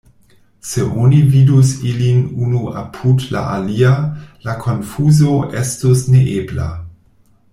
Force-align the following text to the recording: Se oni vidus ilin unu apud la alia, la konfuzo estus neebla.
Se 0.67 0.81
oni 1.01 1.19
vidus 1.33 1.73
ilin 1.89 2.23
unu 2.45 2.61
apud 2.83 3.25
la 3.35 3.43
alia, 3.57 3.93
la 4.47 4.57
konfuzo 4.65 5.37
estus 5.63 6.03
neebla. 6.17 6.71